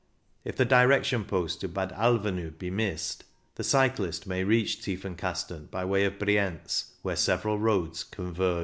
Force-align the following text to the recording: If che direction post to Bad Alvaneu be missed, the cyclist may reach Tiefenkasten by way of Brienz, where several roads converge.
If 0.43 0.57
che 0.57 0.65
direction 0.65 1.25
post 1.25 1.61
to 1.61 1.67
Bad 1.67 1.91
Alvaneu 1.91 2.49
be 2.57 2.71
missed, 2.71 3.23
the 3.53 3.63
cyclist 3.63 4.25
may 4.25 4.43
reach 4.43 4.81
Tiefenkasten 4.81 5.69
by 5.69 5.85
way 5.85 6.05
of 6.05 6.17
Brienz, 6.17 6.93
where 7.03 7.15
several 7.15 7.59
roads 7.59 8.03
converge. 8.03 8.59